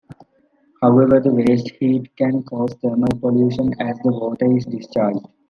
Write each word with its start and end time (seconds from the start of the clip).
However, 0.81 1.19
the 1.19 1.29
waste 1.31 1.69
heat 1.79 2.15
can 2.17 2.41
cause 2.41 2.73
thermal 2.81 3.15
pollution 3.19 3.71
as 3.79 3.99
the 3.99 4.11
water 4.11 4.51
is 4.51 4.65
discharged. 4.65 5.27